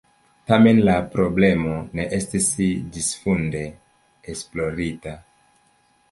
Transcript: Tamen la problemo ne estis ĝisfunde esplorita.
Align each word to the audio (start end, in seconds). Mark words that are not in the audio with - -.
Tamen 0.51 0.77
la 0.85 0.93
problemo 1.15 1.75
ne 1.99 2.05
estis 2.19 2.47
ĝisfunde 2.95 3.61
esplorita. 4.33 5.13